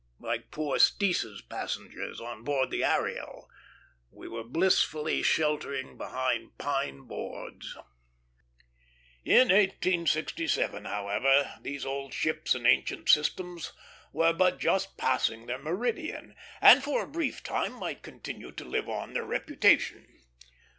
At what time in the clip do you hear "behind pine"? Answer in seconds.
5.95-7.01